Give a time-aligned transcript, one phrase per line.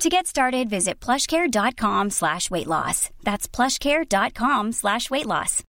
[0.00, 3.10] To get started, visit plushcare.com slash weight loss.
[3.24, 5.64] That's plushcare.com slash weight loss.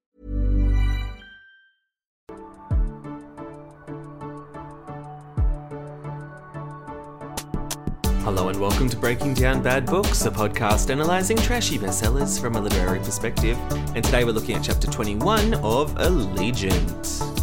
[8.22, 12.60] Hello and welcome to Breaking Down Bad Books, a podcast analysing trashy bestsellers from a
[12.62, 13.58] literary perspective.
[13.94, 17.34] And today we're looking at chapter 21 of Allegiant.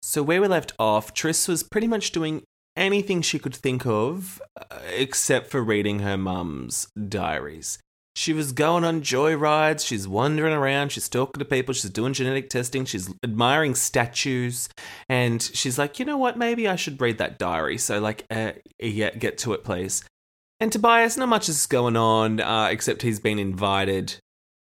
[0.00, 2.44] So, where we left off, Tris was pretty much doing
[2.80, 7.78] anything she could think of uh, except for reading her mum's diaries.
[8.16, 12.50] She was going on joyrides, she's wandering around, she's talking to people, she's doing genetic
[12.50, 14.68] testing, she's admiring statues,
[15.08, 17.78] and she's like, you know what, maybe I should read that diary.
[17.78, 20.04] So, like, uh, yeah, get to it, please.
[20.58, 24.16] And Tobias, not much is going on, uh, except he's been invited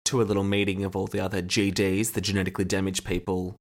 [0.05, 3.55] to a little meeting of all the other GDs, the genetically damaged people.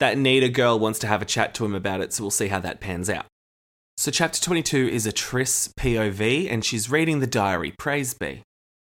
[0.00, 2.48] That Nita girl wants to have a chat to him about it, so we'll see
[2.48, 3.26] how that pans out.
[3.98, 8.42] So, chapter 22 is a Tris POV, and she's reading the diary, praise be.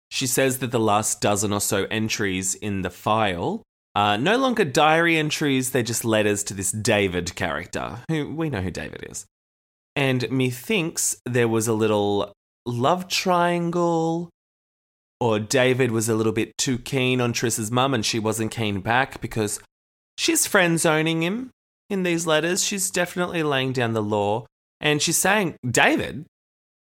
[0.10, 3.62] She says that the last dozen or so entries in the file
[3.94, 8.62] are no longer diary entries, they're just letters to this David character, who we know
[8.62, 9.28] who David is.
[9.96, 12.34] And methinks there was a little
[12.66, 14.32] love triangle,
[15.20, 18.82] or David was a little bit too keen on Tris's mum and she wasn't keen
[18.82, 19.60] back because
[20.18, 21.52] she's friend zoning him
[21.92, 22.64] in these letters.
[22.64, 24.48] She's definitely laying down the law.
[24.80, 26.26] And she's saying, David,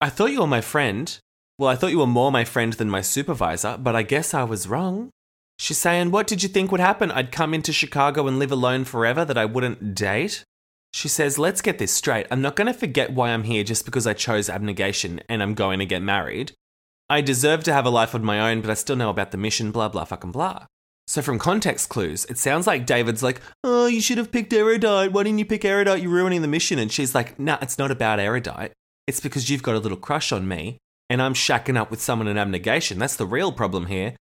[0.01, 1.19] I thought you were my friend.
[1.59, 4.45] Well, I thought you were more my friend than my supervisor, but I guess I
[4.45, 5.11] was wrong.
[5.59, 7.11] She's saying, What did you think would happen?
[7.11, 10.45] I'd come into Chicago and live alone forever, that I wouldn't date?
[10.93, 12.27] She says, Let's get this straight.
[12.31, 15.55] I'm not going to forget why I'm here just because I chose abnegation and I'm
[15.55, 16.53] going to get married.
[17.09, 19.37] I deserve to have a life of my own, but I still know about the
[19.37, 20.67] mission, blah, blah, fucking blah.
[21.07, 25.13] So, from context clues, it sounds like David's like, Oh, you should have picked Erudite.
[25.13, 26.03] Why didn't you pick Erudite?
[26.03, 26.79] You're ruining the mission.
[26.79, 28.73] And she's like, Nah, it's not about Erudite.
[29.07, 30.79] It's because you've got a little crush on me
[31.13, 32.99] and I'm shacking up with someone in abnegation.
[32.99, 34.17] That's the real problem here.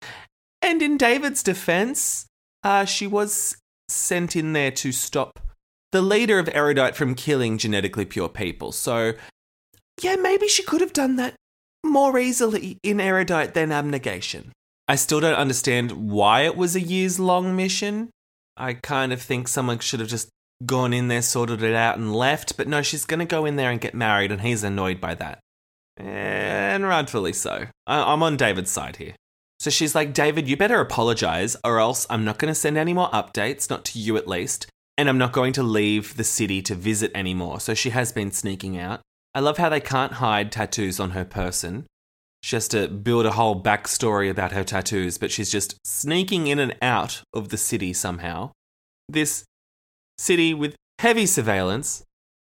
[0.60, 2.26] And in David's defense,
[2.64, 3.56] uh, she was
[3.88, 5.38] sent in there to stop
[5.92, 8.72] the leader of Erudite from killing genetically pure people.
[8.72, 9.12] So,
[10.00, 11.34] yeah, maybe she could have done that
[11.84, 14.50] more easily in Erudite than abnegation.
[14.90, 18.10] I still don't understand why it was a years long mission.
[18.56, 20.30] I kind of think someone should have just
[20.66, 22.56] gone in there, sorted it out, and left.
[22.56, 25.14] But no, she's going to go in there and get married, and he's annoyed by
[25.14, 25.38] that.
[25.96, 27.66] And rightfully so.
[27.86, 29.14] I- I'm on David's side here.
[29.60, 32.92] So she's like, David, you better apologize, or else I'm not going to send any
[32.92, 34.66] more updates, not to you at least,
[34.98, 37.60] and I'm not going to leave the city to visit anymore.
[37.60, 39.02] So she has been sneaking out.
[39.36, 41.86] I love how they can't hide tattoos on her person.
[42.42, 46.58] She has to build a whole backstory about her tattoos, but she's just sneaking in
[46.58, 48.52] and out of the city somehow.
[49.08, 49.44] This
[50.18, 52.04] city with heavy surveillance,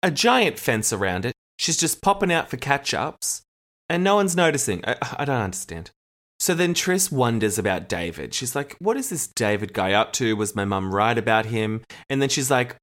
[0.04, 1.34] a giant fence around it.
[1.58, 3.42] She's just popping out for catch ups,
[3.90, 4.84] and no one's noticing.
[4.86, 5.92] I, I don't understand.
[6.40, 8.34] So then Triss wonders about David.
[8.34, 10.36] She's like, What is this David guy up to?
[10.36, 11.84] Was my mum right about him?
[12.10, 12.78] And then she's like,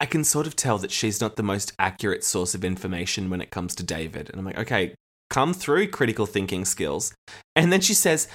[0.00, 3.40] I can sort of tell that she's not the most accurate source of information when
[3.40, 4.28] it comes to David.
[4.28, 4.94] And I'm like, okay,
[5.30, 7.14] come through critical thinking skills.
[7.56, 8.28] And then she says,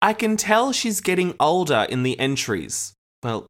[0.00, 2.92] I can tell she's getting older in the entries.
[3.22, 3.46] Well,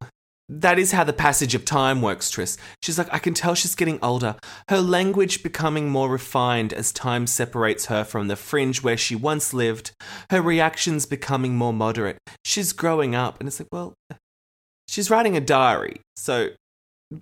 [0.49, 2.57] that is how the passage of time works, Tris.
[2.83, 4.37] She's like, I can tell she's getting older.
[4.69, 9.53] Her language becoming more refined as time separates her from the fringe where she once
[9.53, 9.93] lived.
[10.31, 12.17] Her reactions becoming more moderate.
[12.47, 13.39] She's growing up.
[13.41, 13.93] And it's like, well,
[14.89, 16.01] she's writing a diary.
[16.17, 16.51] So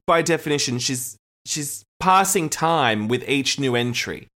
[0.06, 4.29] by definition, she's she's passing time with each new entry.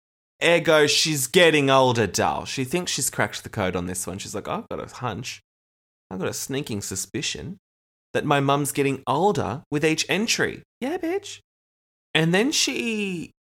[0.44, 2.46] Ergo, she's getting older, Dal.
[2.46, 4.18] She thinks she's cracked the code on this one.
[4.18, 5.42] She's like, I've got a hunch.
[6.10, 7.58] I've got a sneaking suspicion
[8.14, 10.64] that my mum's getting older with each entry.
[10.80, 11.40] Yeah, bitch.
[12.14, 13.32] And then she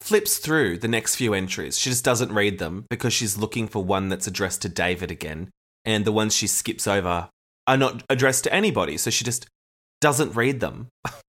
[0.00, 1.78] flips through the next few entries.
[1.78, 5.50] She just doesn't read them because she's looking for one that's addressed to David again.
[5.84, 7.30] And the ones she skips over
[7.66, 8.98] are not addressed to anybody.
[8.98, 9.46] So she just
[10.00, 10.88] doesn't read them.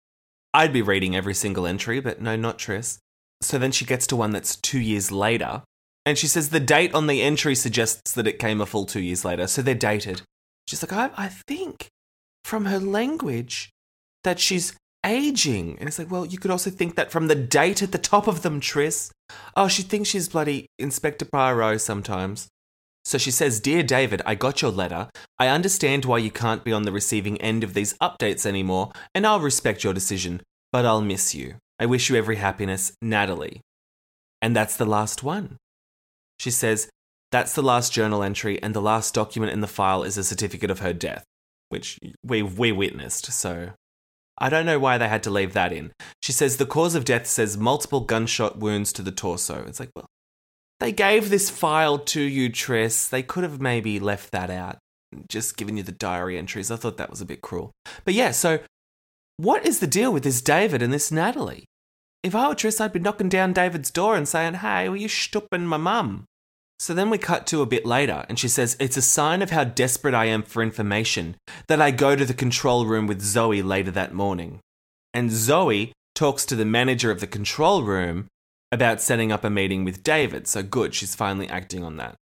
[0.54, 2.98] I'd be reading every single entry, but no, not Tris.
[3.42, 5.62] So then she gets to one that's two years later,
[6.04, 9.00] and she says the date on the entry suggests that it came a full two
[9.00, 10.22] years later, so they're dated.
[10.66, 11.88] She's like, I, I think
[12.44, 13.70] from her language
[14.24, 14.74] that she's
[15.04, 15.76] aging.
[15.78, 18.26] And it's like, well, you could also think that from the date at the top
[18.26, 19.12] of them, Tris.
[19.56, 22.48] Oh, she thinks she's bloody Inspector Poirot sometimes.
[23.04, 25.08] So she says, Dear David, I got your letter.
[25.38, 29.26] I understand why you can't be on the receiving end of these updates anymore, and
[29.26, 30.40] I'll respect your decision,
[30.70, 31.56] but I'll miss you.
[31.82, 33.60] I wish you every happiness, Natalie.
[34.40, 35.56] And that's the last one.
[36.38, 36.88] She says,
[37.32, 40.70] That's the last journal entry, and the last document in the file is a certificate
[40.70, 41.24] of her death,
[41.70, 43.70] which we, we witnessed, so
[44.38, 45.90] I don't know why they had to leave that in.
[46.22, 49.64] She says the cause of death says multiple gunshot wounds to the torso.
[49.66, 50.06] It's like, well,
[50.78, 53.08] they gave this file to you, Tris.
[53.08, 54.78] They could have maybe left that out,
[55.28, 56.70] just given you the diary entries.
[56.70, 57.72] I thought that was a bit cruel.
[58.04, 58.60] But yeah, so
[59.36, 61.64] what is the deal with this David and this Natalie?
[62.22, 65.08] If I were Tris, I'd be knocking down David's door and saying, hey, were you
[65.08, 66.24] stooping my mum?
[66.78, 69.50] So then we cut to a bit later, and she says, It's a sign of
[69.50, 71.36] how desperate I am for information
[71.68, 74.58] that I go to the control room with Zoe later that morning.
[75.14, 78.26] And Zoe talks to the manager of the control room
[78.72, 80.48] about setting up a meeting with David.
[80.48, 82.16] So good, she's finally acting on that.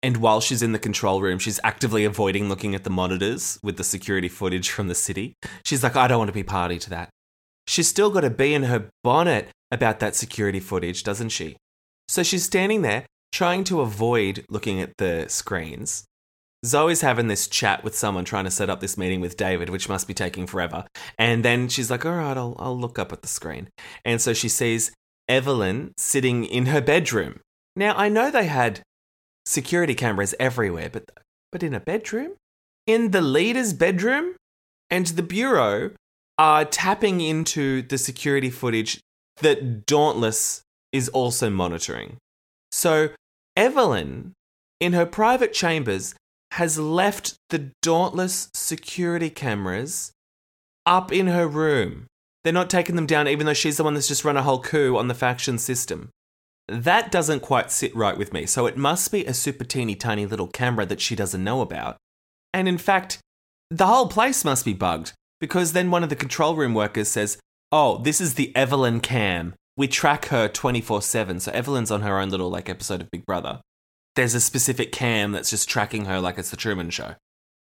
[0.00, 3.78] And while she's in the control room, she's actively avoiding looking at the monitors with
[3.78, 5.34] the security footage from the city.
[5.64, 7.10] She's like, I don't want to be party to that.
[7.66, 11.56] She's still got to be in her bonnet about that security footage, doesn't she?
[12.08, 16.04] So she's standing there trying to avoid looking at the screens.
[16.64, 19.88] Zoe's having this chat with someone trying to set up this meeting with David, which
[19.88, 20.84] must be taking forever.
[21.18, 23.68] And then she's like, all right, I'll, I'll look up at the screen.
[24.04, 24.92] And so she sees
[25.28, 27.40] Evelyn sitting in her bedroom.
[27.76, 28.80] Now, I know they had
[29.44, 31.10] security cameras everywhere, but,
[31.52, 32.32] but in a bedroom?
[32.86, 34.36] In the leader's bedroom?
[34.90, 35.90] And the Bureau
[36.38, 39.00] are tapping into the security footage
[39.40, 42.16] that Dauntless is also monitoring.
[42.72, 43.10] So
[43.56, 44.32] Evelyn,
[44.80, 46.14] in her private chambers,
[46.52, 50.12] has left the Dauntless security cameras
[50.86, 52.06] up in her room.
[52.42, 54.60] They're not taking them down, even though she's the one that's just run a whole
[54.60, 56.10] coup on the faction system.
[56.68, 60.26] That doesn't quite sit right with me, so it must be a super teeny tiny
[60.26, 61.96] little camera that she doesn't know about.
[62.52, 63.18] And in fact,
[63.70, 67.38] the whole place must be bugged, because then one of the control room workers says,
[67.72, 71.40] Oh, this is the Evelyn cam we track her 24 7.
[71.40, 73.60] So Evelyn's on her own little like episode of Big Brother.
[74.14, 77.14] There's a specific cam that's just tracking her like it's the Truman Show.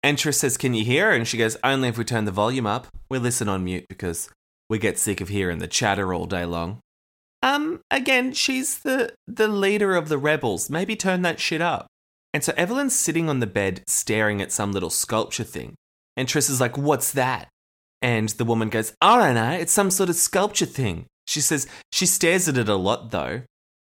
[0.03, 1.15] And Tris says, Can you hear her?
[1.15, 2.87] And she goes, Only if we turn the volume up.
[3.09, 4.29] We listen on mute because
[4.69, 6.79] we get sick of hearing the chatter all day long.
[7.43, 10.69] Um, again, she's the the leader of the rebels.
[10.69, 11.87] Maybe turn that shit up.
[12.33, 15.75] And so Evelyn's sitting on the bed staring at some little sculpture thing.
[16.17, 17.47] And Tris is like, What's that?
[18.01, 21.05] And the woman goes, I don't know, it's some sort of sculpture thing.
[21.27, 23.43] She says she stares at it a lot though.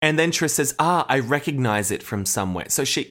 [0.03, 3.11] And then Tris says, "Ah, I recognize it from somewhere." So she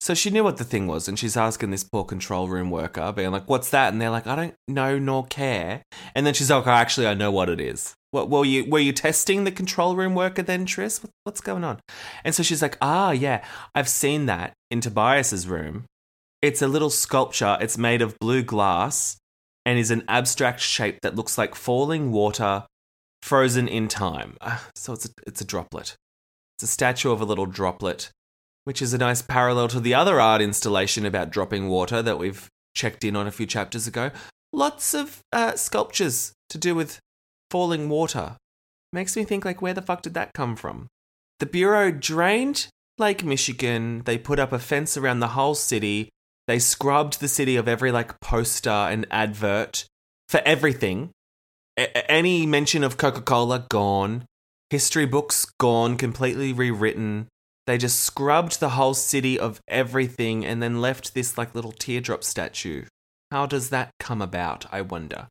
[0.00, 3.12] so she knew what the thing was and she's asking this poor control room worker
[3.12, 5.82] being like, "What's that?" And they're like, "I don't know nor care."
[6.14, 8.80] And then she's like, oh, "Actually, I know what it is." What were you were
[8.80, 11.00] you testing the control room worker then, Tris?
[11.24, 11.80] what's going on?
[12.24, 13.44] And so she's like, "Ah, yeah,
[13.74, 15.84] I've seen that in Tobias's room.
[16.42, 17.56] It's a little sculpture.
[17.60, 19.16] It's made of blue glass
[19.64, 22.64] and is an abstract shape that looks like falling water
[23.22, 24.36] frozen in time.
[24.40, 25.96] Uh, so it's a, it's a droplet.
[26.56, 28.10] It's a statue of a little droplet,
[28.64, 32.48] which is a nice parallel to the other art installation about dropping water that we've
[32.74, 34.10] checked in on a few chapters ago.
[34.52, 37.00] Lots of uh, sculptures to do with
[37.50, 38.36] falling water.
[38.92, 40.86] Makes me think like where the fuck did that come from?
[41.40, 42.68] The bureau drained
[42.98, 44.02] Lake Michigan.
[44.04, 46.10] They put up a fence around the whole city.
[46.46, 49.86] They scrubbed the city of every like poster and advert
[50.28, 51.10] for everything
[51.76, 54.26] a- any mention of Coca Cola gone.
[54.70, 57.28] History books gone, completely rewritten.
[57.66, 62.24] They just scrubbed the whole city of everything and then left this like little teardrop
[62.24, 62.84] statue.
[63.30, 65.28] How does that come about, I wonder?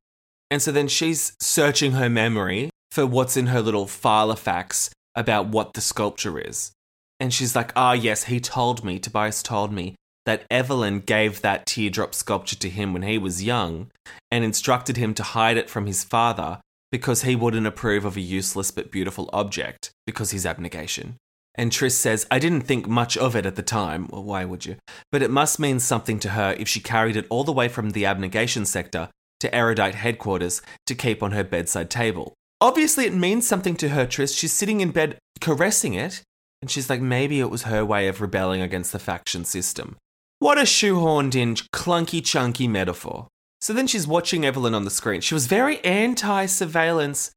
[0.50, 4.90] And so then she's searching her memory for what's in her little file of facts
[5.16, 6.72] about what the sculpture is.
[7.20, 11.66] And she's like, ah, yes, he told me, Tobias told me that Evelyn gave that
[11.66, 13.92] teardrop sculpture to him when he was young
[14.32, 16.60] and instructed him to hide it from his father
[16.92, 21.16] because he wouldn't approve of a useless but beautiful object because his abnegation.
[21.56, 24.08] And Tris says, I didn't think much of it at the time.
[24.12, 24.78] Well, why would you?
[25.12, 27.92] But it must mean something to her if she carried it all the way from
[27.92, 32.34] the abnegation sector to erudite headquarters to keep on her bedside table.
[32.62, 34.34] Obviously, it means something to her, Tris.
[34.34, 36.24] She's sitting in bed caressing it,
[36.62, 39.98] and she's like, maybe it was her way of rebelling against the faction system.
[40.44, 43.30] What a shoehorned in, clunky, chunky metaphor.
[43.62, 45.22] So then she's watching Evelyn on the screen.
[45.22, 47.32] She was very anti surveillance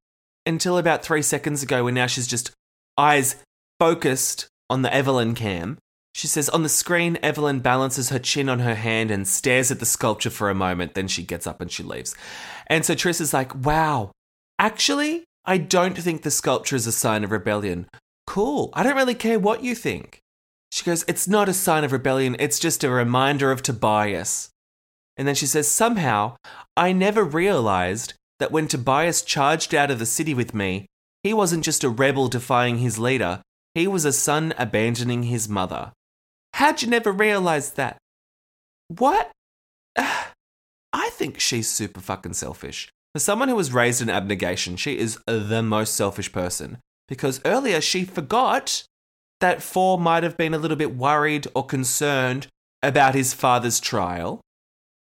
[0.44, 2.50] until about three seconds ago, when now she's just
[2.98, 3.36] eyes
[3.78, 5.78] focused on the Evelyn cam.
[6.16, 9.78] She says, On the screen, Evelyn balances her chin on her hand and stares at
[9.78, 10.94] the sculpture for a moment.
[10.94, 12.16] Then she gets up and she leaves.
[12.66, 14.10] And so Tris is like, Wow,
[14.58, 17.86] actually, I don't think the sculpture is a sign of rebellion.
[18.26, 18.70] Cool.
[18.72, 20.22] I don't really care what you think.
[20.76, 24.50] She goes, It's not a sign of rebellion, it's just a reminder of Tobias.
[25.16, 26.36] And then she says, Somehow,
[26.76, 30.84] I never realized that when Tobias charged out of the city with me,
[31.22, 33.40] he wasn't just a rebel defying his leader,
[33.72, 35.92] he was a son abandoning his mother.
[36.52, 37.96] How'd you never realize that?
[38.88, 39.30] What?
[39.96, 42.90] I think she's super fucking selfish.
[43.14, 46.76] For someone who was raised in abnegation, she is the most selfish person.
[47.08, 48.84] Because earlier she forgot
[49.40, 52.46] that Four might have been a little bit worried or concerned
[52.82, 54.40] about his father's trial.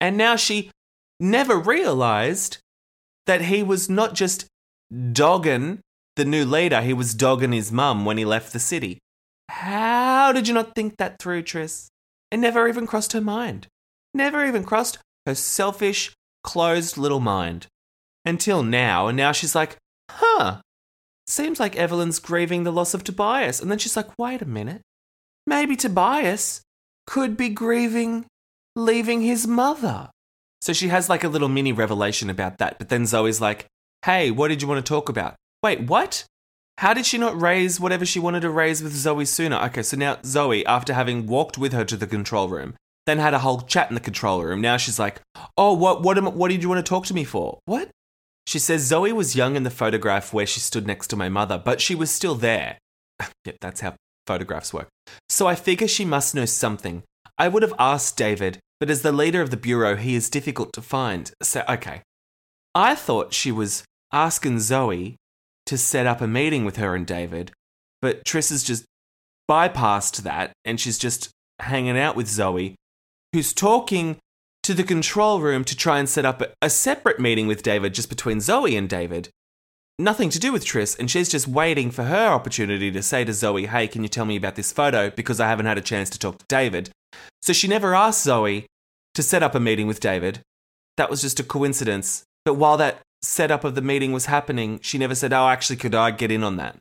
[0.00, 0.70] And now she
[1.18, 2.58] never realized
[3.26, 4.46] that he was not just
[5.12, 5.80] dogging
[6.16, 8.98] the new leader, he was dogging his mum when he left the city.
[9.48, 11.88] How did you not think that through, Tris?
[12.30, 13.66] It never even crossed her mind.
[14.14, 17.66] Never even crossed her selfish, closed little mind.
[18.24, 19.76] Until now, and now she's like,
[20.10, 20.60] huh,
[21.30, 23.60] seems like Evelyn's grieving the loss of Tobias.
[23.60, 24.82] And then she's like, wait a minute.
[25.46, 26.62] Maybe Tobias
[27.06, 28.26] could be grieving
[28.76, 30.10] leaving his mother.
[30.60, 32.78] So she has like a little mini revelation about that.
[32.78, 33.66] But then Zoe's like,
[34.04, 35.34] hey, what did you want to talk about?
[35.62, 36.24] Wait, what?
[36.78, 39.56] How did she not raise whatever she wanted to raise with Zoe sooner?
[39.56, 42.74] Okay, so now Zoe, after having walked with her to the control room,
[43.06, 44.60] then had a whole chat in the control room.
[44.60, 45.20] Now she's like,
[45.58, 47.90] "Oh, what what am, what did you want to talk to me for?" What?
[48.46, 51.60] She says Zoe was young in the photograph where she stood next to my mother,
[51.62, 52.78] but she was still there.
[53.44, 53.94] yep, that's how
[54.26, 54.88] photographs work.
[55.28, 57.02] So I figure she must know something.
[57.38, 60.72] I would have asked David, but as the leader of the Bureau, he is difficult
[60.74, 61.30] to find.
[61.42, 62.02] So, okay.
[62.74, 65.16] I thought she was asking Zoe
[65.66, 67.52] to set up a meeting with her and David,
[68.00, 68.84] but Tris has just
[69.48, 71.30] bypassed that and she's just
[71.60, 72.76] hanging out with Zoe,
[73.32, 74.18] who's talking
[74.62, 78.08] to the control room to try and set up a separate meeting with David just
[78.08, 79.30] between Zoe and David.
[79.98, 83.32] Nothing to do with Tris, and she's just waiting for her opportunity to say to
[83.32, 85.10] Zoe, Hey, can you tell me about this photo?
[85.10, 86.90] Because I haven't had a chance to talk to David.
[87.42, 88.66] So she never asked Zoe
[89.14, 90.40] to set up a meeting with David.
[90.96, 92.24] That was just a coincidence.
[92.44, 95.94] But while that setup of the meeting was happening, she never said, Oh, actually, could
[95.94, 96.76] I get in on that?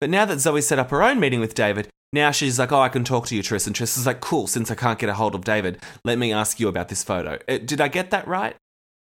[0.00, 2.80] But now that Zoe set up her own meeting with David, now she's like, Oh,
[2.80, 3.66] I can talk to you, Tris.
[3.66, 6.32] And Tris is like, Cool, since I can't get a hold of David, let me
[6.32, 7.38] ask you about this photo.
[7.48, 8.56] Uh, did I get that right?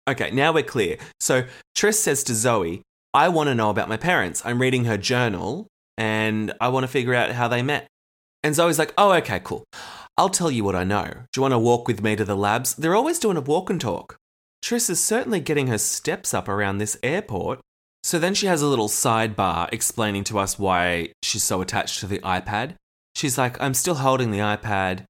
[0.09, 0.97] Okay, now we're clear.
[1.21, 1.45] So
[1.75, 2.83] Tris says to Zoe,
[3.15, 4.43] I want to know about my parents.
[4.45, 7.87] I'm reading her journal and I want to figure out how they met.
[8.43, 9.65] And Zoe's like, Oh, okay, cool.
[10.19, 11.05] I'll tell you what I know.
[11.05, 12.75] Do you want to walk with me to the labs?
[12.75, 14.17] They're always doing a walk and talk.
[14.61, 17.61] Tris is certainly getting her steps up around this airport.
[18.05, 22.07] So then she has a little sidebar explaining to us why she's so attached to
[22.07, 22.75] the iPad.
[23.23, 25.05] She's like, I'm still holding the iPad.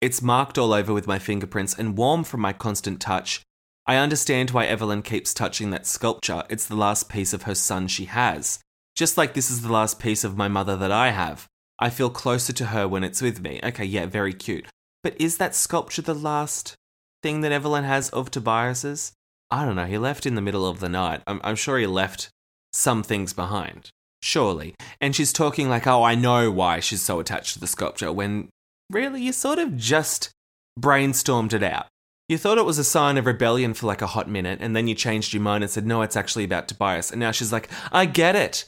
[0.00, 3.42] It's marked all over with my fingerprints and warm from my constant touch.
[3.86, 6.44] I understand why Evelyn keeps touching that sculpture.
[6.48, 8.58] It's the last piece of her son she has.
[8.96, 11.46] Just like this is the last piece of my mother that I have.
[11.78, 13.60] I feel closer to her when it's with me.
[13.62, 14.66] Okay, yeah, very cute.
[15.02, 16.74] But is that sculpture the last
[17.22, 19.12] thing that Evelyn has of Tobias's?
[19.50, 19.84] I don't know.
[19.84, 21.20] He left in the middle of the night.
[21.26, 22.30] I'm, I'm sure he left
[22.72, 23.90] some things behind.
[24.22, 24.74] Surely.
[25.00, 28.48] And she's talking like, oh, I know why she's so attached to the sculpture, when
[28.90, 30.30] really you sort of just
[30.78, 31.86] brainstormed it out.
[32.28, 34.86] You thought it was a sign of rebellion for like a hot minute, and then
[34.86, 37.10] you changed your mind and said, no, it's actually about Tobias.
[37.10, 38.66] And now she's like, I get it.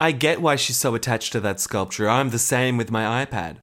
[0.00, 2.08] I get why she's so attached to that sculpture.
[2.08, 3.58] I'm the same with my iPad.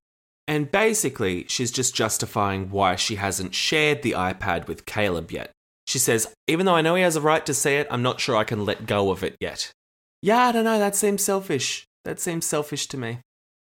[0.47, 5.51] And basically, she's just justifying why she hasn't shared the iPad with Caleb yet.
[5.87, 8.19] She says, even though I know he has a right to see it, I'm not
[8.19, 9.71] sure I can let go of it yet.
[10.21, 11.85] Yeah, I don't know, that seems selfish.
[12.05, 13.19] That seems selfish to me.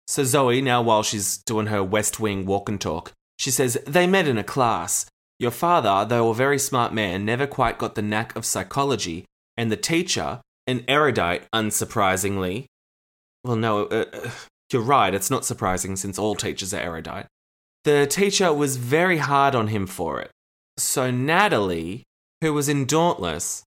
[0.07, 4.07] So Zoe, now while she's doing her West Wing walk and talk, she says, They
[4.07, 5.05] met in a class.
[5.39, 9.71] Your father, though a very smart man, never quite got the knack of psychology, and
[9.71, 12.65] the teacher, an erudite, unsurprisingly.
[13.43, 14.29] Well, no, uh, uh,
[14.71, 17.27] you're right, it's not surprising since all teachers are erudite.
[17.83, 20.31] The teacher was very hard on him for it.
[20.77, 22.03] So Natalie,
[22.41, 23.63] who was in Dauntless,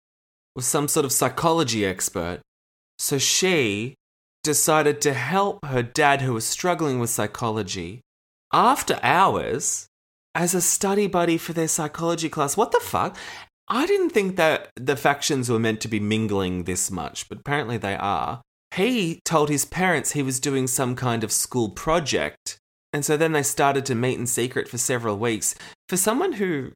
[0.56, 2.39] was some sort of psychology expert.
[2.98, 3.96] So she
[4.44, 8.02] decided to help her dad, who was struggling with psychology,
[8.54, 9.88] after hours
[10.34, 12.56] as a study buddy for their psychology class.
[12.56, 13.18] What the fuck?
[13.68, 17.78] I didn't think that the factions were meant to be mingling this much, but apparently
[17.78, 18.42] they are.
[18.75, 22.60] He told his parents he was doing some kind of school project,
[22.96, 25.54] And so then they started to meet in secret for several weeks.
[25.90, 26.72] For someone who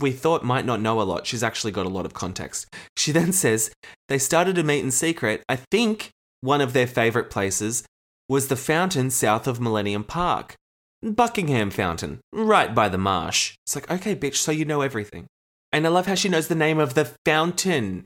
[0.00, 2.66] we thought might not know a lot, she's actually got a lot of context.
[2.96, 3.70] She then says
[4.08, 5.42] they started to meet in secret.
[5.48, 7.84] I think one of their favourite places
[8.28, 10.54] was the fountain south of Millennium Park.
[11.02, 13.54] Buckingham Fountain, right by the marsh.
[13.64, 15.26] It's like, okay, bitch, so you know everything.
[15.72, 18.04] And I love how she knows the name of the fountain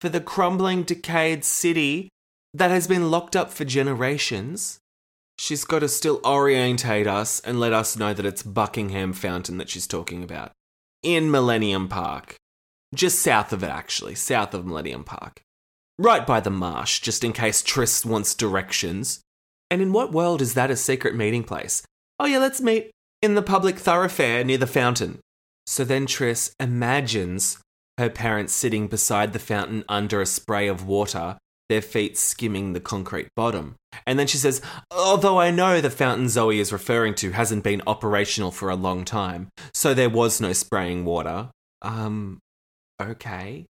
[0.00, 2.08] for the crumbling, decayed city
[2.54, 4.78] that has been locked up for generations.
[5.38, 9.68] She's got to still orientate us and let us know that it's Buckingham Fountain that
[9.68, 10.52] she's talking about
[11.04, 12.34] in Millennium Park.
[12.94, 15.42] Just south of it, actually, south of Millennium Park.
[15.98, 19.20] Right by the marsh, just in case Tris wants directions.
[19.70, 21.82] And in what world is that a secret meeting place?
[22.18, 22.90] Oh, yeah, let's meet
[23.22, 25.20] in the public thoroughfare near the fountain.
[25.66, 27.58] So then Tris imagines
[27.98, 31.38] her parents sitting beside the fountain under a spray of water,
[31.74, 33.74] their feet skimming the concrete bottom.
[34.06, 34.62] And then she says,
[34.92, 39.04] Although I know the fountain Zoe is referring to hasn't been operational for a long
[39.04, 41.50] time, so there was no spraying water.
[41.82, 42.38] Um,
[43.02, 43.66] okay.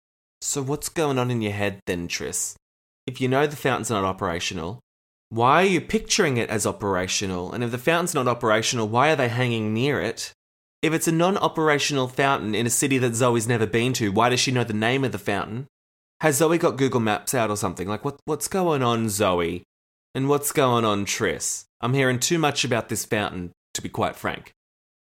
[0.40, 2.55] So what's going on in your head then, Tris?
[3.09, 4.78] If you know the fountain's not operational,
[5.31, 7.52] why are you picturing it as operational?
[7.52, 10.33] And if the fountain's not operational, why are they hanging near it?
[10.83, 14.28] If it's a non operational fountain in a city that Zoe's never been to, why
[14.28, 15.67] does she know the name of the fountain?
[16.21, 17.87] Has Zoe got Google Maps out or something?
[17.87, 19.63] Like, what, what's going on, Zoe?
[20.15, 21.67] And what's going on, Tris?
[21.81, 24.53] I'm hearing too much about this fountain, to be quite frank.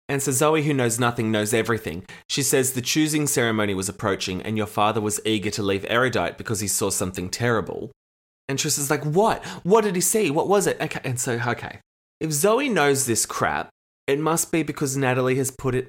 [0.09, 2.04] And so Zoe, who knows nothing, knows everything.
[2.28, 6.37] She says the choosing ceremony was approaching and your father was eager to leave Erudite
[6.37, 7.92] because he saw something terrible.
[8.49, 9.42] And Tris is like, What?
[9.62, 10.30] What did he see?
[10.30, 10.78] What was it?
[10.80, 11.00] Okay.
[11.04, 11.78] And so, okay.
[12.21, 13.71] If Zoe knows this crap,
[14.06, 15.88] it must be because Natalie has put it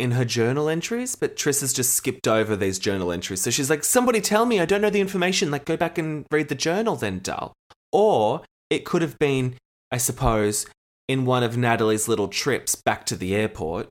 [0.00, 3.42] in her journal entries, but Tris has just skipped over these journal entries.
[3.42, 5.50] So she's like, somebody tell me, I don't know the information.
[5.50, 7.52] Like, go back and read the journal then, Dal.
[7.92, 9.56] Or it could have been,
[9.92, 10.66] I suppose,
[11.06, 13.88] in one of Natalie's little trips back to the airport.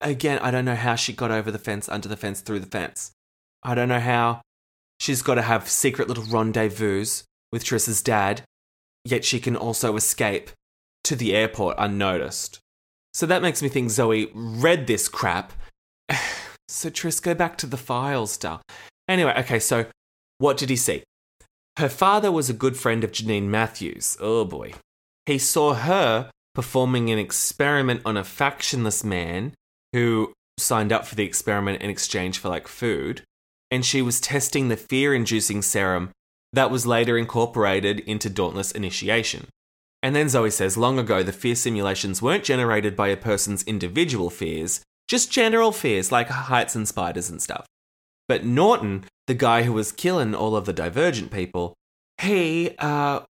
[0.00, 2.66] Again, I don't know how she got over the fence, under the fence, through the
[2.66, 3.12] fence.
[3.62, 4.42] I don't know how
[4.98, 7.04] she's got to have secret little rendezvous
[7.52, 8.42] with Tris's dad,
[9.04, 10.50] yet she can also escape
[11.04, 12.60] to the airport unnoticed.
[13.14, 15.52] So that makes me think Zoe read this crap.
[16.68, 18.62] so Tris, go back to the files, Dal.
[19.08, 19.86] Anyway, okay, so
[20.38, 21.02] what did he see?
[21.78, 24.16] Her father was a good friend of Jeanine Matthews.
[24.20, 24.72] Oh boy.
[25.26, 29.54] He saw her performing an experiment on a factionless man
[29.92, 33.22] who signed up for the experiment in exchange for like food.
[33.70, 36.10] And she was testing the fear inducing serum
[36.52, 39.46] that was later incorporated into Dauntless Initiation.
[40.02, 44.30] And then Zoe says, long ago, the fear simulations weren't generated by a person's individual
[44.30, 47.66] fears, just general fears like heights and spiders and stuff.
[48.26, 51.74] But Norton, the guy who was killing all of the divergent people,
[52.20, 53.20] he uh,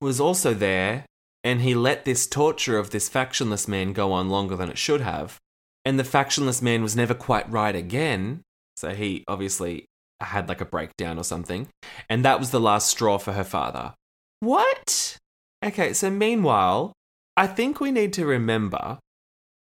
[0.00, 1.04] was also there
[1.42, 5.00] and he let this torture of this factionless man go on longer than it should
[5.00, 5.38] have.
[5.84, 8.42] And the factionless man was never quite right again.
[8.76, 9.86] So he obviously
[10.20, 11.68] had like a breakdown or something.
[12.08, 13.94] And that was the last straw for her father.
[14.40, 15.16] What?
[15.64, 16.92] Okay, so meanwhile,
[17.36, 18.98] I think we need to remember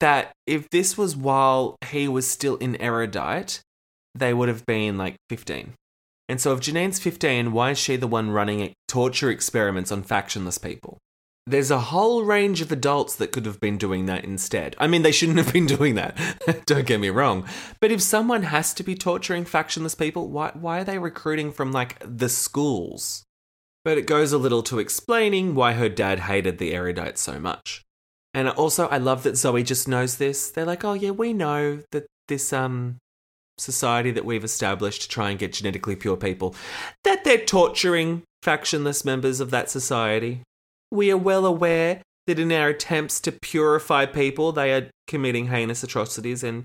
[0.00, 3.60] that if this was while he was still in Erudite,
[4.14, 5.72] they would have been like 15.
[6.28, 10.62] And so if Jeanine's 15, why is she the one running torture experiments on factionless
[10.62, 10.98] people?
[11.46, 14.74] There's a whole range of adults that could have been doing that instead.
[14.78, 16.18] I mean, they shouldn't have been doing that.
[16.66, 17.46] Don't get me wrong.
[17.80, 21.70] But if someone has to be torturing factionless people, why, why are they recruiting from
[21.70, 23.22] like the schools?
[23.86, 27.84] But it goes a little to explaining why her dad hated the erudite so much.
[28.34, 30.50] And also, I love that Zoe just knows this.
[30.50, 32.96] They're like, oh, yeah, we know that this um,
[33.58, 36.56] society that we've established to try and get genetically pure people,
[37.04, 40.42] that they're torturing factionless members of that society.
[40.90, 45.84] We are well aware that in our attempts to purify people, they are committing heinous
[45.84, 46.64] atrocities and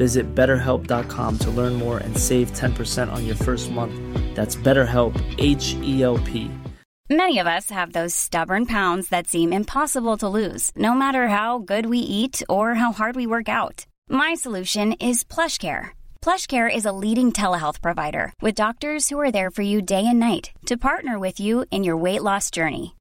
[0.00, 3.94] Visit betterhelp.com to learn more and save 10% on your first month.
[4.34, 6.50] That's BetterHelp, H E L P.
[7.10, 11.58] Many of us have those stubborn pounds that seem impossible to lose, no matter how
[11.58, 13.84] good we eat or how hard we work out.
[14.08, 15.90] My solution is PlushCare.
[16.24, 20.20] PlushCare is a leading telehealth provider with doctors who are there for you day and
[20.20, 22.94] night to partner with you in your weight loss journey.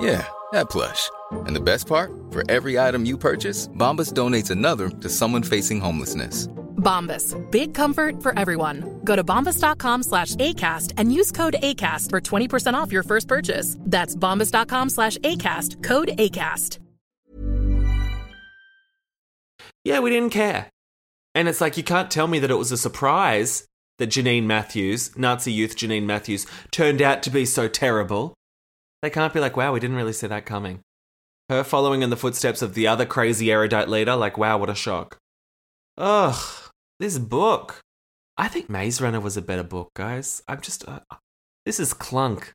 [0.00, 1.10] Yeah, that plush.
[1.30, 2.12] And the best part?
[2.30, 6.48] For every item you purchase, Bombas donates another to someone facing homelessness.
[6.76, 7.34] Bombas.
[7.50, 9.00] Big comfort for everyone.
[9.04, 13.76] Go to bombas.com slash ACAST and use code ACAST for 20% off your first purchase.
[13.80, 15.82] That's bombas.com slash ACAST.
[15.82, 16.78] Code ACAST.
[19.84, 20.70] Yeah, we didn't care.
[21.34, 23.66] And it's like, you can't tell me that it was a surprise
[23.98, 28.34] that Jeanine Matthews, Nazi youth Jeanine Matthews, turned out to be so terrible.
[29.04, 30.80] They can't be like, wow, we didn't really see that coming.
[31.50, 34.74] Her following in the footsteps of the other crazy erudite leader, like, wow, what a
[34.74, 35.18] shock.
[35.98, 37.80] Ugh, this book.
[38.38, 40.42] I think Maze Runner was a better book, guys.
[40.48, 40.88] I'm just.
[40.88, 41.00] Uh,
[41.66, 42.52] this is clunk.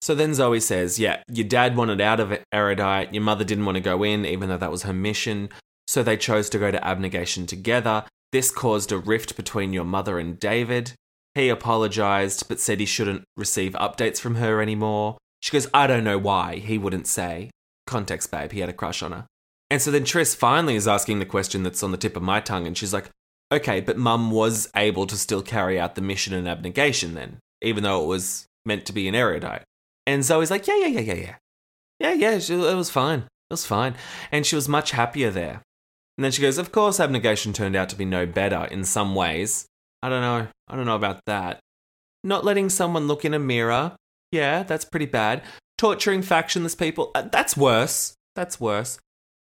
[0.00, 3.76] So then Zoe says, yeah, your dad wanted out of Erudite, your mother didn't want
[3.76, 5.50] to go in, even though that was her mission,
[5.86, 8.06] so they chose to go to abnegation together.
[8.32, 10.94] This caused a rift between your mother and David.
[11.34, 15.18] He apologized, but said he shouldn't receive updates from her anymore.
[15.42, 16.56] She goes, I don't know why.
[16.56, 17.50] He wouldn't say.
[17.86, 18.52] Context, babe.
[18.52, 19.26] He had a crush on her.
[19.70, 22.40] And so then Tris finally is asking the question that's on the tip of my
[22.40, 23.10] tongue, and she's like,
[23.52, 27.82] okay, but mum was able to still carry out the mission in abnegation then, even
[27.82, 29.64] though it was meant to be an erudite.
[30.06, 31.34] And Zoe's like, yeah, yeah, yeah, yeah, yeah.
[31.98, 33.20] Yeah, yeah, she, it was fine.
[33.20, 33.94] It was fine.
[34.30, 35.62] And she was much happier there.
[36.18, 39.14] And then she goes, Of course, abnegation turned out to be no better in some
[39.14, 39.66] ways.
[40.02, 40.48] I don't know.
[40.68, 41.60] I don't know about that.
[42.24, 43.96] Not letting someone look in a mirror.
[44.32, 45.42] Yeah, that's pretty bad.
[45.78, 47.10] Torturing factionless people.
[47.14, 48.14] Uh, that's worse.
[48.34, 48.98] That's worse.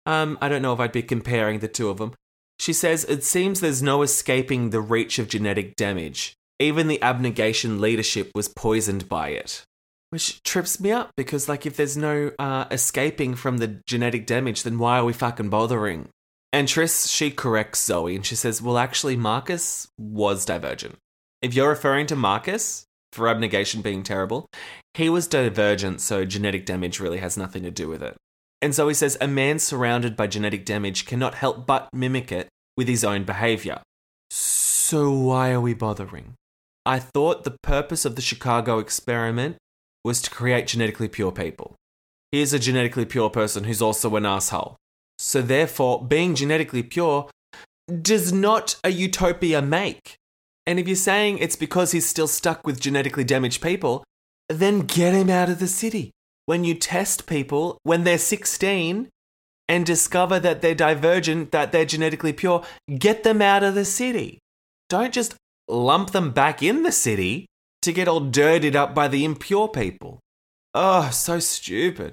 [0.07, 2.15] Um, I don't know if I'd be comparing the two of them.
[2.59, 6.35] She says, It seems there's no escaping the reach of genetic damage.
[6.61, 9.65] Even the abnegation leadership was poisoned by it.
[10.11, 14.63] Which trips me up because, like, if there's no uh, escaping from the genetic damage,
[14.63, 16.09] then why are we fucking bothering?
[16.53, 20.97] And Tris, she corrects Zoe and she says, Well, actually, Marcus was divergent.
[21.43, 24.47] If you're referring to Marcus for abnegation being terrible,
[24.95, 28.17] he was divergent, so genetic damage really has nothing to do with it.
[28.61, 32.49] And so he says, A man surrounded by genetic damage cannot help but mimic it
[32.77, 33.81] with his own behavior.
[34.31, 36.35] So why are we bothering?
[36.85, 39.57] I thought the purpose of the Chicago experiment
[40.05, 41.77] was to create genetically pure people.
[42.33, 44.77] Here's a genetically pure person who's also an asshole.
[45.19, 47.29] So, therefore, being genetically pure
[48.03, 50.18] does not a utopia make.
[50.69, 54.05] And if you're saying it's because he's still stuck with genetically damaged people,
[54.51, 56.11] then get him out of the city.
[56.45, 59.09] When you test people when they're 16
[59.67, 62.65] and discover that they're divergent, that they're genetically pure,
[62.99, 64.41] get them out of the city.
[64.91, 65.37] Don't just
[65.69, 67.47] lump them back in the city
[67.81, 70.21] to get all dirtied up by the impure people.
[70.75, 72.13] Oh, so stupid.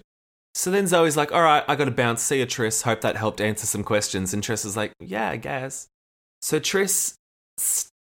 [0.54, 2.22] So then Zoe's like, all right, I gotta bounce.
[2.22, 2.84] See you, Tris.
[2.84, 4.34] Hope that helped answer some questions.
[4.34, 5.88] And Tris is like, yeah, I guess.
[6.42, 7.16] So Tris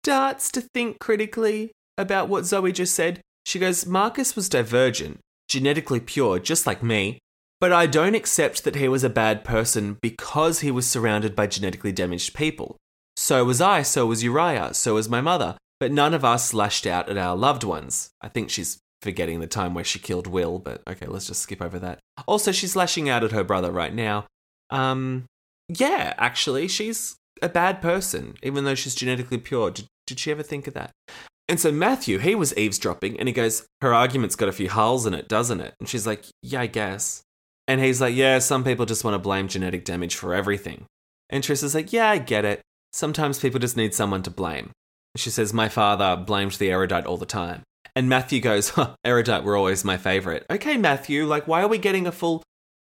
[0.03, 3.21] starts to think critically about what Zoe just said.
[3.45, 7.19] She goes, Marcus was divergent, genetically pure, just like me,
[7.61, 11.47] but I don't accept that he was a bad person because he was surrounded by
[11.47, 12.75] genetically damaged people.
[13.15, 16.85] So was I, so was Uriah, so was my mother, but none of us lashed
[16.85, 18.09] out at our loved ones.
[18.21, 21.61] I think she's forgetting the time where she killed Will, but okay, let's just skip
[21.61, 21.99] over that.
[22.27, 24.25] Also, she's lashing out at her brother right now.
[24.69, 25.25] Um,
[25.69, 29.71] yeah, actually, she's a bad person, even though she's genetically pure.
[30.07, 30.91] Did, she ever think of that?
[31.47, 35.05] And so Matthew, he was eavesdropping, and he goes, Her argument's got a few holes
[35.05, 35.73] in it, doesn't it?
[35.79, 37.23] And she's like, Yeah, I guess.
[37.67, 40.85] And he's like, Yeah, some people just want to blame genetic damage for everything.
[41.29, 42.61] And Tris is like, Yeah, I get it.
[42.91, 44.71] Sometimes people just need someone to blame.
[45.15, 47.63] She says, My father blamed the erudite all the time.
[47.95, 50.45] And Matthew goes, huh, Erudite were always my favorite.
[50.49, 52.43] Okay, Matthew, like, why are we getting a full,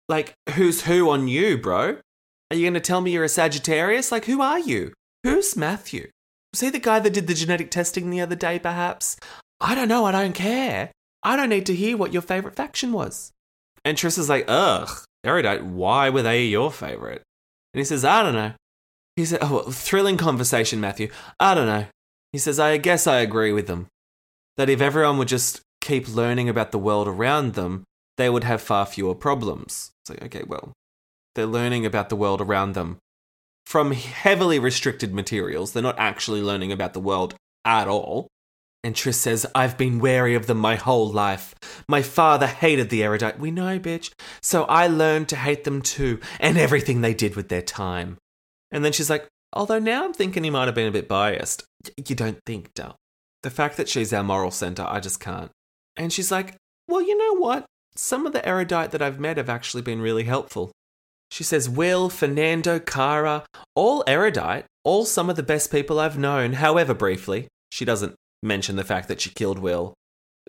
[0.07, 1.97] like, who's who on you, bro?
[2.49, 4.11] Are you going to tell me you're a Sagittarius?
[4.11, 4.93] Like, who are you?
[5.23, 6.09] Who's Matthew?
[6.59, 9.17] He the guy that did the genetic testing the other day, perhaps?
[9.59, 10.91] I don't know, I don't care.
[11.23, 13.31] I don't need to hear what your favourite faction was.
[13.85, 14.89] And Tris is like, ugh,
[15.23, 17.21] erudite, why were they your favourite?
[17.73, 18.53] And he says, I don't know.
[19.15, 21.09] He said, oh, thrilling conversation, Matthew.
[21.39, 21.85] I don't know.
[22.31, 23.87] He says, I guess I agree with them.
[24.57, 27.83] That if everyone would just keep learning about the world around them,
[28.17, 29.91] they would have far fewer problems.
[30.01, 30.73] It's like, okay, well,
[31.35, 32.97] they're learning about the world around them
[33.65, 35.71] from heavily restricted materials.
[35.71, 38.27] They're not actually learning about the world at all.
[38.83, 41.55] And Tris says, I've been wary of them my whole life.
[41.87, 43.39] My father hated the erudite.
[43.39, 44.11] We know, bitch.
[44.41, 48.17] So I learned to hate them too, and everything they did with their time.
[48.71, 51.63] And then she's like, although now I'm thinking he might have been a bit biased.
[51.95, 52.97] You don't think, Dal.
[53.41, 55.51] The fact that she's our moral center, I just can't.
[55.95, 57.65] And she's like, well, you know what?
[57.95, 60.71] Some of the erudite that I've met have actually been really helpful.
[61.33, 63.43] She says, Will, Fernando, Cara,
[63.73, 67.47] all erudite, all some of the best people I've known, however briefly.
[67.71, 69.95] She doesn't mention the fact that she killed Will.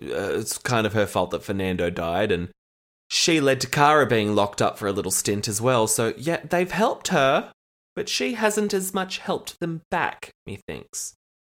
[0.02, 2.50] Uh, it's kind of her fault that Fernando died, and
[3.08, 5.86] she led to Cara being locked up for a little stint as well.
[5.86, 7.50] So, yeah, they've helped her,
[7.96, 11.14] but she hasn't as much helped them back, methinks.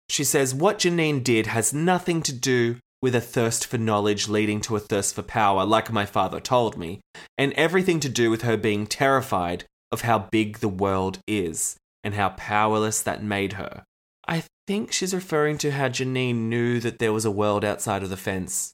[0.08, 4.60] She says, What Jeanine did has nothing to do with a thirst for knowledge leading
[4.62, 7.00] to a thirst for power, like my father told me,
[7.38, 12.14] and everything to do with her being terrified of how big the world is and
[12.14, 13.84] how powerless that made her.
[14.28, 18.10] I think she's referring to how Jeanine knew that there was a world outside of
[18.10, 18.74] the fence,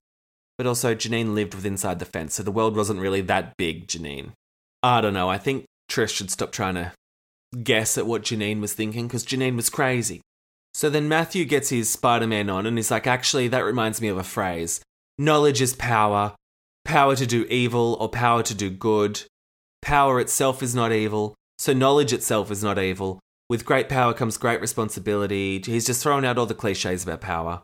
[0.57, 3.87] but also Jeanine lived with inside the fence, so the world wasn't really that big,
[3.87, 4.31] Jeanine.
[4.81, 6.91] I don't know, I think Trish should stop trying to
[7.61, 10.21] guess at what Jeanine was thinking, because Jeanine was crazy.
[10.73, 14.07] So then Matthew gets his Spider Man on and he's like, actually, that reminds me
[14.07, 14.81] of a phrase
[15.17, 16.35] knowledge is power,
[16.85, 19.21] power to do evil or power to do good.
[19.81, 23.19] Power itself is not evil, so knowledge itself is not evil.
[23.49, 25.61] With great power comes great responsibility.
[25.63, 27.61] He's just thrown out all the cliches about power.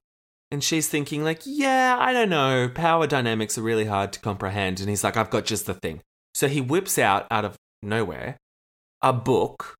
[0.52, 2.70] And she's thinking, like, yeah, I don't know.
[2.70, 4.80] Power dynamics are really hard to comprehend.
[4.80, 6.02] And he's like, I've got just the thing.
[6.34, 8.38] So he whips out, out of nowhere,
[9.02, 9.76] a book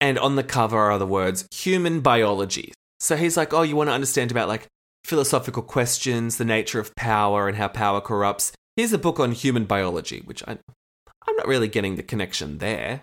[0.00, 2.72] and on the cover are the words human biology.
[3.00, 4.66] So he's like, oh, you want to understand about like
[5.04, 8.52] philosophical questions, the nature of power, and how power corrupts.
[8.76, 10.58] Here's a book on human biology, which I,
[11.26, 13.02] I'm not really getting the connection there.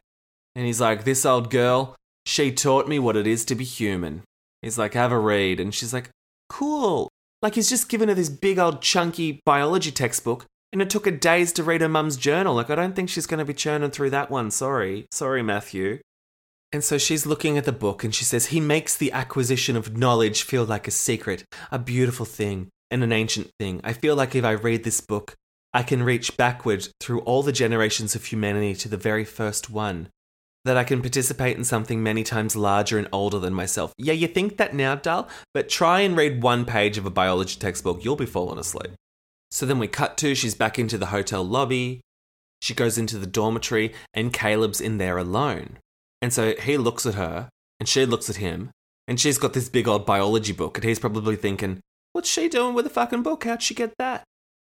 [0.56, 4.24] And he's like, this old girl, she taught me what it is to be human.
[4.62, 5.60] He's like, have a read.
[5.60, 6.10] And she's like,
[6.50, 7.10] cool.
[7.42, 11.12] Like he's just given her this big old chunky biology textbook, and it took her
[11.12, 12.56] days to read her mum's journal.
[12.56, 14.52] Like, I don't think she's going to be churning through that one.
[14.52, 15.06] Sorry.
[15.12, 16.00] Sorry, Matthew.
[16.72, 19.98] And so she's looking at the book and she says, He makes the acquisition of
[19.98, 23.82] knowledge feel like a secret, a beautiful thing, and an ancient thing.
[23.84, 25.36] I feel like if I read this book,
[25.74, 30.10] I can reach backward through all the generations of humanity to the very first one.
[30.64, 33.94] That I can participate in something many times larger and older than myself.
[33.98, 37.60] Yeah, you think that now, Dal, but try and read one page of a biology
[37.60, 38.94] textbook, you'll be falling asleep.
[39.52, 42.02] So then we cut to she's back into the hotel lobby.
[42.62, 45.78] She goes into the dormitory, and Caleb's in there alone.
[46.22, 47.50] And so he looks at her,
[47.80, 48.72] and she looks at him,
[49.08, 51.80] and she's got this big old biology book, and he's probably thinking,
[52.14, 53.44] What's she doing with a fucking book?
[53.44, 54.24] How'd she get that?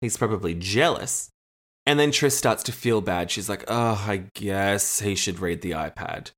[0.01, 1.29] He's probably jealous.
[1.85, 3.29] And then Tris starts to feel bad.
[3.29, 6.31] She's like, Oh, I guess he should read the iPad.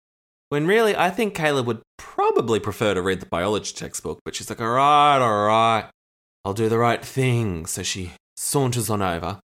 [0.49, 4.49] When really, I think Caleb would probably prefer to read the biology textbook, but she's
[4.49, 5.89] like, All right, all right,
[6.43, 7.65] I'll do the right thing.
[7.65, 9.39] So she saunters on over.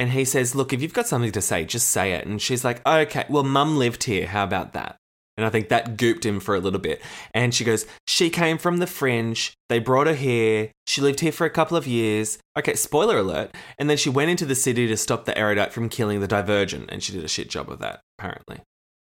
[0.00, 2.26] And he says, Look, if you've got something to say, just say it.
[2.26, 4.26] And she's like, Okay, well, mum lived here.
[4.26, 4.96] How about that?
[5.36, 7.00] And I think that gooped him for a little bit.
[7.32, 9.54] And she goes, She came from the fringe.
[9.68, 10.72] They brought her here.
[10.86, 12.38] She lived here for a couple of years.
[12.58, 13.54] Okay, spoiler alert.
[13.78, 16.90] And then she went into the city to stop the erudite from killing the divergent.
[16.90, 18.62] And she did a shit job of that, apparently.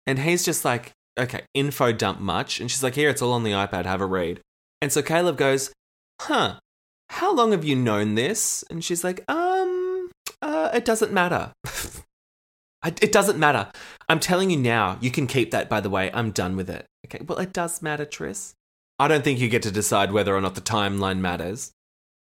[0.06, 2.60] And he's just like, Okay, info dump much.
[2.60, 3.86] And she's like, Here, it's all on the iPad.
[3.86, 4.42] Have a read.
[4.82, 5.72] And so Caleb goes,
[6.22, 6.60] Huh,
[7.10, 8.66] how long have you known this?
[8.70, 9.47] And she's like, Um,
[10.74, 11.54] it doesn't matter.
[12.86, 13.70] It doesn't matter.
[14.08, 16.10] I'm telling you now, you can keep that, by the way.
[16.14, 16.86] I'm done with it.
[17.06, 18.54] Okay, well, it does matter, Tris.
[19.00, 21.72] I don't think you get to decide whether or not the timeline matters.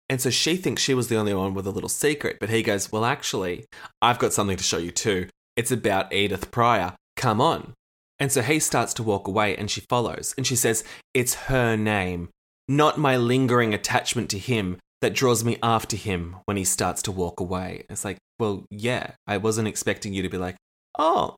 [0.10, 2.64] And so she thinks she was the only one with a little secret, but he
[2.64, 3.66] goes, Well, actually,
[4.02, 5.30] I've got something to show you too.
[5.56, 6.96] It's about Edith Prior.
[7.16, 7.74] Come on.
[8.18, 10.34] And so he starts to walk away and she follows.
[10.36, 12.30] And she says, It's her name,
[12.68, 17.12] not my lingering attachment to him that draws me after him when he starts to
[17.12, 17.86] walk away.
[17.90, 20.56] It's like, well, yeah, I wasn't expecting you to be like,
[20.98, 21.36] oh,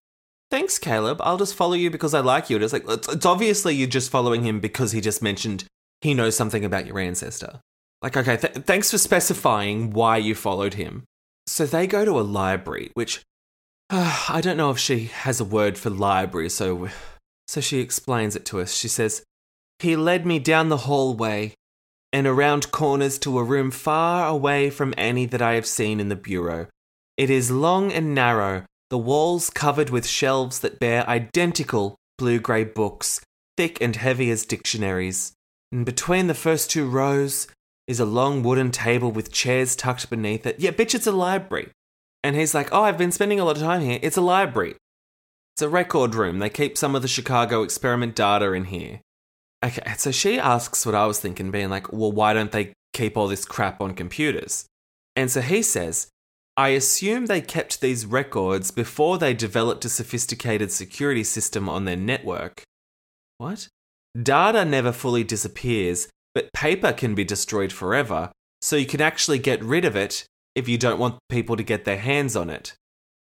[0.50, 1.19] thanks, Caleb.
[1.21, 2.58] I'll just follow you because I like you.
[2.58, 5.65] It's like, it's, it's obviously you're just following him because he just mentioned
[6.02, 7.60] he knows something about your ancestor.
[8.02, 11.04] Like, okay, th- thanks for specifying why you followed him.
[11.45, 13.21] So they go to a library, which
[13.91, 16.89] uh, I don't know if she has a word for library, so
[17.47, 18.74] so she explains it to us.
[18.74, 19.24] She says,
[19.80, 21.54] He led me down the hallway
[22.13, 26.10] and around corners to a room far away from any that I have seen in
[26.10, 26.67] the bureau.
[27.17, 32.65] It is long and narrow, the walls covered with shelves that bear identical blue grey
[32.65, 33.21] books,
[33.56, 35.34] thick and heavy as dictionaries.
[35.71, 37.47] And between the first two rows
[37.88, 40.60] is a long wooden table with chairs tucked beneath it.
[40.60, 41.69] Yeah, bitch, it's a library.
[42.24, 44.00] And he's like, Oh, I've been spending a lot of time here.
[44.02, 44.76] It's a library.
[45.56, 46.39] It's a record room.
[46.39, 49.02] They keep some of the Chicago experiment data in here.
[49.63, 53.15] Okay, so she asks what I was thinking, being like, Well, why don't they keep
[53.15, 54.65] all this crap on computers?
[55.15, 56.08] And so he says,
[56.58, 61.95] I assume they kept these records before they developed a sophisticated security system on their
[61.95, 62.63] network.
[63.38, 63.67] What?
[64.21, 69.63] Data never fully disappears, but paper can be destroyed forever, so you can actually get
[69.63, 72.74] rid of it if you don't want people to get their hands on it.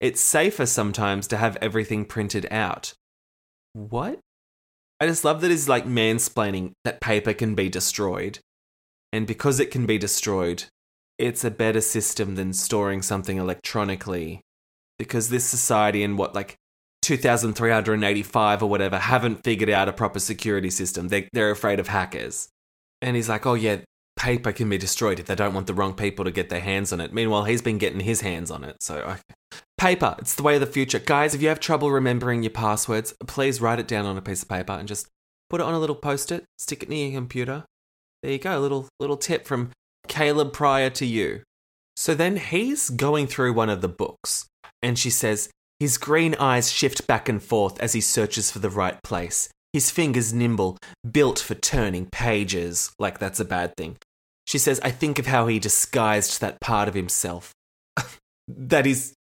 [0.01, 2.95] It's safer sometimes to have everything printed out.
[3.73, 4.21] What?
[5.01, 8.41] I just love that he's like mansplaining that paper can be destroyed.
[9.13, 10.65] And because it can be destroyed,
[11.19, 14.41] it's a better system than storing something electronically.
[14.99, 16.57] Because this society in what, like
[17.03, 21.09] 2385 or whatever, haven't figured out a proper security system.
[21.09, 22.49] They, they're afraid of hackers.
[23.01, 23.79] And he's like, oh, yeah,
[24.19, 26.93] paper can be destroyed if they don't want the wrong people to get their hands
[26.93, 27.13] on it.
[27.13, 28.83] Meanwhile, he's been getting his hands on it.
[28.83, 29.63] So, okay.
[29.79, 30.99] Paper, it's the way of the future.
[30.99, 34.43] Guys, if you have trouble remembering your passwords, please write it down on a piece
[34.43, 35.07] of paper and just
[35.49, 37.65] put it on a little post it, stick it near your computer.
[38.23, 39.71] There you go, a little, little tip from
[40.09, 41.43] Caleb Prior to you.
[41.97, 44.47] So then he's going through one of the books,
[44.83, 48.71] and she says, his green eyes shift back and forth as he searches for the
[48.71, 49.49] right place.
[49.73, 50.77] His fingers nimble,
[51.09, 53.97] built for turning pages, like that's a bad thing.
[54.45, 57.53] She says, I think of how he disguised that part of himself.
[58.49, 59.15] that he's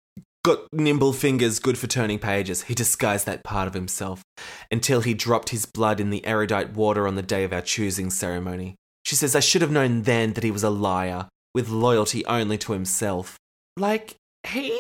[0.45, 2.61] got nimble fingers good for turning pages.
[2.61, 4.21] He disguised that part of himself
[4.69, 8.11] until he dropped his blood in the erudite water on the day of our choosing
[8.11, 8.75] ceremony.
[9.05, 12.59] She says, I should have known then that he was a liar, with loyalty only
[12.59, 13.39] to himself.
[13.75, 14.77] Like, he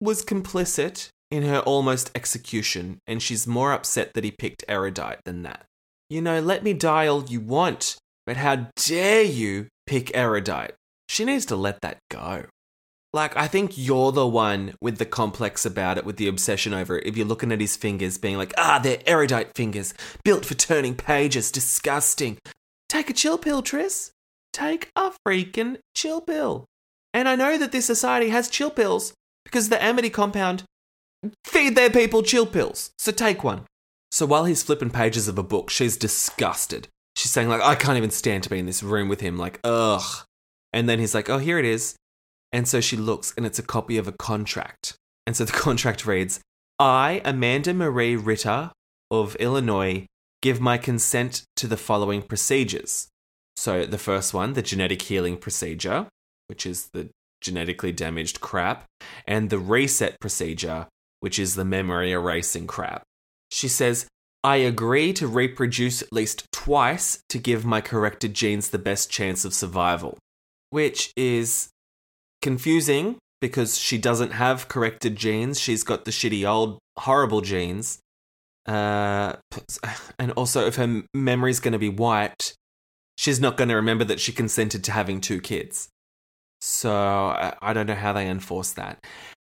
[0.00, 5.44] was complicit in her almost execution, and she's more upset that he picked erudite than
[5.44, 5.64] that.
[6.10, 10.74] You know, let me die all you want, but how dare you pick erudite?
[11.08, 12.46] She needs to let that go.
[13.12, 16.98] Like, I think you're the one with the complex about it, with the obsession over
[16.98, 17.06] it.
[17.06, 19.94] If you're looking at his fingers, being like, ah, they're erudite fingers,
[20.24, 22.38] built for turning pages, disgusting.
[22.88, 24.12] Take a chill pill, Tris.
[24.52, 26.66] Take a freaking chill pill.
[27.14, 30.64] And I know that this society has chill pills because the Amity compound
[31.44, 32.90] feed their people chill pills.
[32.98, 33.62] So take one.
[34.10, 37.98] So while he's flipping pages of a book, she's disgusted she's saying like I can't
[37.98, 40.24] even stand to be in this room with him like ugh
[40.72, 41.96] and then he's like oh here it is
[42.52, 46.06] and so she looks and it's a copy of a contract and so the contract
[46.06, 46.40] reads
[46.78, 48.70] I Amanda Marie Ritter
[49.10, 50.06] of Illinois
[50.42, 53.08] give my consent to the following procedures
[53.56, 56.06] so the first one the genetic healing procedure
[56.46, 57.08] which is the
[57.40, 58.84] genetically damaged crap
[59.26, 60.86] and the reset procedure
[61.20, 63.02] which is the memory erasing crap
[63.50, 64.06] she says
[64.44, 69.44] I agree to reproduce at least twice to give my corrected genes the best chance
[69.44, 70.16] of survival.
[70.70, 71.70] Which is
[72.42, 75.60] confusing because she doesn't have corrected genes.
[75.60, 78.00] She's got the shitty old horrible genes.
[78.66, 79.36] Uh,
[80.18, 82.54] and also, if her memory's going to be wiped,
[83.16, 85.88] she's not going to remember that she consented to having two kids.
[86.60, 88.98] So I don't know how they enforce that.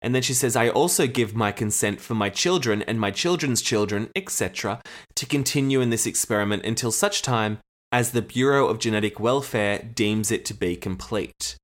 [0.02, 3.62] And then she says, I also give my consent for my children and my children's
[3.62, 4.80] children, etc.,
[5.14, 7.58] to continue in this experiment until such time
[7.92, 11.56] as the Bureau of Genetic Welfare deems it to be complete.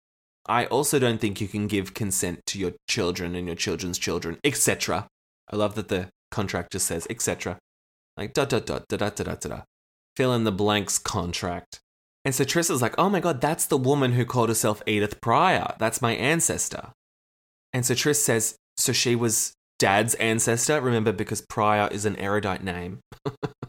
[0.46, 4.38] I also don't think you can give consent to your children and your children's children,
[4.44, 5.06] etc.
[5.50, 7.58] I love that the contract just says, etc.
[8.16, 9.64] Like, dot, dot, dot, dot, dot, dot, dot.
[10.16, 11.80] Fill in the blanks contract.
[12.24, 15.74] And so Trista's like, oh my god, that's the woman who called herself Edith Prior.
[15.78, 16.92] That's my ancestor.
[17.72, 22.62] And so Tris says, so she was dad's ancestor, remember, because Pryor is an erudite
[22.62, 23.00] name.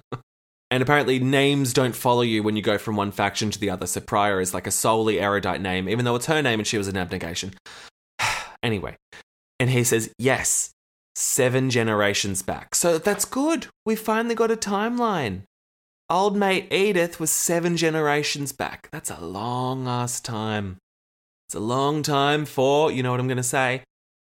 [0.73, 3.85] and apparently, names don't follow you when you go from one faction to the other.
[3.85, 6.79] So Prior is like a solely erudite name, even though it's her name and she
[6.79, 7.53] was an abnegation.
[8.63, 8.95] anyway,
[9.59, 10.71] and he says, yes,
[11.13, 12.73] seven generations back.
[12.73, 13.67] So that's good.
[13.85, 15.43] We finally got a timeline.
[16.09, 18.89] Old mate Edith was seven generations back.
[18.91, 20.77] That's a long ass time.
[21.47, 23.83] It's a long time for, you know what I'm going to say,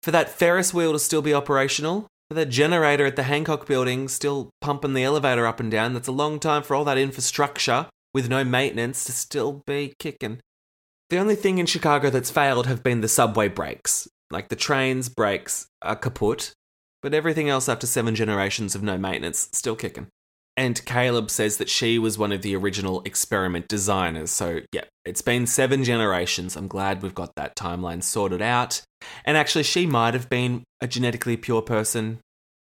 [0.02, 4.50] for that Ferris wheel to still be operational, that generator at the Hancock building still
[4.60, 8.28] pumping the elevator up and down, that's a long time for all that infrastructure with
[8.28, 10.40] no maintenance to still be kicking.
[11.08, 14.08] The only thing in Chicago that's failed have been the subway brakes.
[14.30, 16.52] Like the trains' brakes are kaput,
[17.00, 20.08] but everything else after seven generations of no maintenance still kicking.
[20.56, 24.30] And Caleb says that she was one of the original experiment designers.
[24.30, 26.56] So, yeah, it's been seven generations.
[26.56, 28.80] I'm glad we've got that timeline sorted out.
[29.26, 32.20] And actually, she might have been a genetically pure person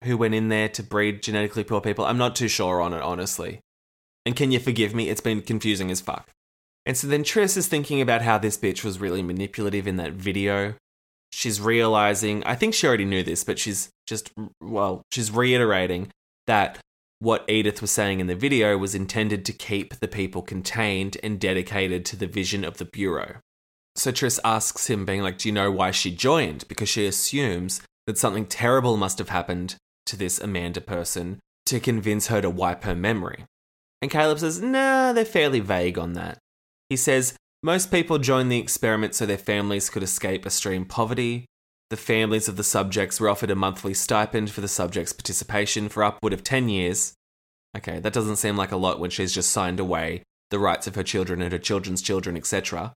[0.05, 2.07] who went in there to breed genetically pure people.
[2.07, 3.61] I'm not too sure on it, honestly.
[4.25, 5.11] And can you forgive me?
[5.11, 6.31] It's been confusing as fuck.
[6.87, 10.13] And so then Tris is thinking about how this bitch was really manipulative in that
[10.13, 10.75] video.
[11.33, 14.31] She's realizing, I think she already knew this, but she's just,
[14.63, 16.11] well, she's reiterating
[16.47, 16.79] that
[17.25, 21.41] what Edith was saying in the video was intended to keep the people contained and
[21.41, 23.37] dedicated to the vision of the Bureau.
[23.97, 26.69] So Tris asks him, being like, Do you know why she joined?
[26.69, 32.27] Because she assumes that something terrible must have happened to this Amanda person to convince
[32.27, 33.45] her to wipe her memory.
[34.03, 36.39] And Caleb says, Nah, they're fairly vague on that.
[36.91, 41.47] He says, Most people joined the experiment so their families could escape extreme poverty.
[41.95, 46.03] The families of the subjects were offered a monthly stipend for the subjects' participation for
[46.03, 47.15] upward of 10 years.
[47.77, 50.97] Okay, that doesn't seem like a lot when she's just signed away the rights of
[50.97, 52.95] her children and her children's children, etc.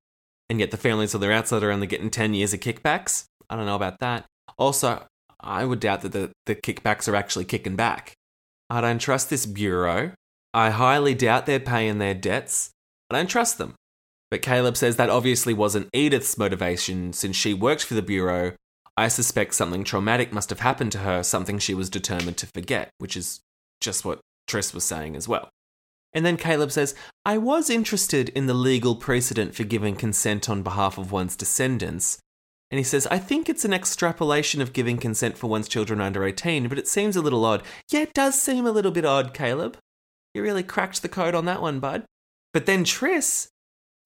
[0.50, 3.26] And yet the families of the outside are only getting 10 years of kickbacks?
[3.48, 4.24] I don't know about that.
[4.58, 5.06] Also,
[5.38, 8.14] I would doubt that the, the kickbacks are actually kicking back.
[8.68, 10.10] I don't trust this bureau.
[10.52, 12.70] I highly doubt they're paying their debts.
[13.10, 13.76] I don't trust them.
[14.32, 18.54] But Caleb says that obviously wasn't Edith's motivation since she worked for the bureau.
[18.98, 22.90] I suspect something traumatic must have happened to her, something she was determined to forget,
[22.98, 23.40] which is
[23.80, 24.18] just what
[24.48, 25.48] Tris was saying as well.
[26.12, 30.64] And then Caleb says, I was interested in the legal precedent for giving consent on
[30.64, 32.18] behalf of one's descendants,
[32.72, 36.24] and he says, I think it's an extrapolation of giving consent for one's children under
[36.24, 37.62] 18, but it seems a little odd.
[37.90, 39.78] Yeah, it does seem a little bit odd, Caleb.
[40.34, 42.04] You really cracked the code on that one, bud.
[42.52, 43.48] But then Tris,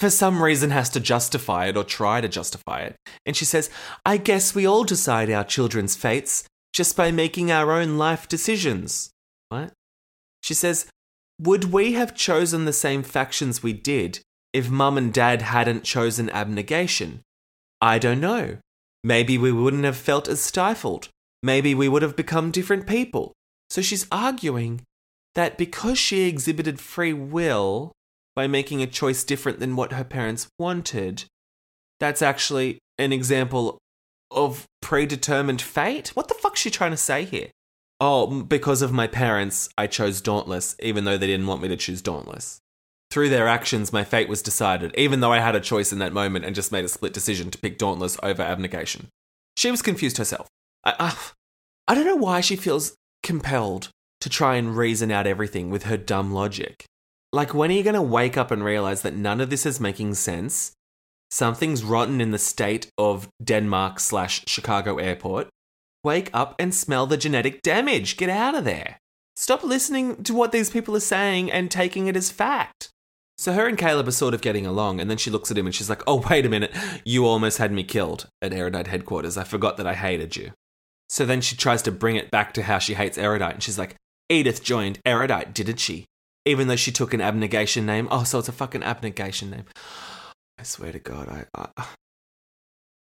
[0.03, 2.97] for some reason, has to justify it or try to justify it.
[3.25, 3.71] And she says,
[4.05, 6.43] I guess we all decide our children's fates
[6.73, 9.13] just by making our own life decisions.
[9.49, 9.73] What?
[10.43, 10.91] She says,
[11.41, 14.19] Would we have chosen the same factions we did
[14.53, 17.21] if mum and dad hadn't chosen abnegation?
[17.81, 18.59] I don't know.
[19.05, 21.11] Maybe we wouldn't have felt as stifled.
[21.45, 23.35] Maybe we would have become different people.
[23.71, 24.81] So she's arguing
[25.37, 27.93] that because she exhibited free will
[28.35, 31.25] by making a choice different than what her parents wanted,
[32.01, 33.79] that's actually an example
[34.31, 36.09] of predetermined fate?
[36.15, 37.49] What the fuck's she trying to say here?
[38.01, 41.77] Oh, because of my parents, I chose Dauntless, even though they didn't want me to
[41.77, 42.63] choose Dauntless
[43.13, 46.15] through their actions, my fate was decided, even though I had a choice in that
[46.15, 49.09] moment and just made a split decision to pick Dauntless over Abnegation.
[49.55, 50.49] She was confused herself.
[50.83, 51.17] I, I,
[51.89, 53.91] I don't know why she feels compelled
[54.23, 56.87] to try and reason out everything with her dumb logic.
[57.33, 59.81] Like, when are you going to wake up and realize that none of this is
[59.81, 60.73] making sense?
[61.31, 65.49] Something's rotten in the state of Denmark slash Chicago airport.
[66.05, 68.19] Wake up and smell the genetic damage.
[68.19, 68.99] Get out of there.
[69.35, 72.91] Stop listening to what these people are saying and taking it as fact.
[73.39, 75.65] So her and Caleb are sort of getting along, and then she looks at him
[75.65, 79.39] and she's like, Oh, wait a minute, you almost had me killed at Erudite headquarters.
[79.39, 80.53] I forgot that I hated you.
[81.09, 83.79] So then she tries to bring it back to how she hates Erudite, and she's
[83.79, 83.97] like,
[84.29, 86.05] Edith joined Erudite, didn't she?
[86.45, 88.09] Even though she took an abnegation name.
[88.11, 89.65] Oh, so it's a fucking abnegation name.
[90.59, 91.85] I swear to God, I, I.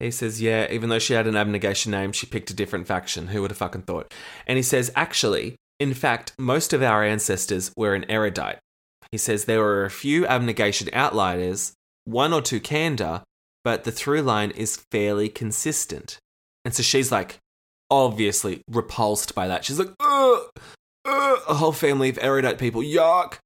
[0.00, 3.28] He says, yeah, even though she had an abnegation name, she picked a different faction.
[3.28, 4.12] Who would have fucking thought?
[4.46, 8.58] And he says, actually, in fact, most of our ancestors were an erudite.
[9.10, 11.72] He says there were a few abnegation outliers,
[12.04, 13.22] one or two candor,
[13.62, 16.18] but the through line is fairly consistent.
[16.64, 17.38] And so she's like,
[17.90, 19.64] obviously repulsed by that.
[19.64, 20.50] She's like, ugh,
[21.04, 23.38] Uh, a whole family of erudite people, yuck.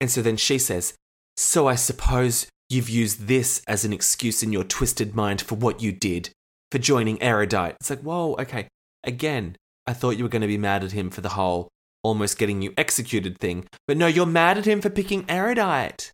[0.00, 0.94] And so then she says,
[1.36, 5.82] So I suppose you've used this as an excuse in your twisted mind for what
[5.82, 6.30] you did,
[6.72, 7.76] for joining erudite.
[7.80, 8.68] It's like, whoa, okay.
[9.04, 11.68] Again, I thought you were going to be mad at him for the whole
[12.04, 13.66] almost getting you executed thing.
[13.88, 16.12] But no, you're mad at him for picking Erudite.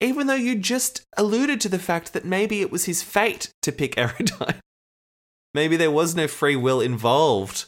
[0.00, 3.72] Even though you just alluded to the fact that maybe it was his fate to
[3.72, 4.60] pick Erudite.
[5.52, 7.66] maybe there was no free will involved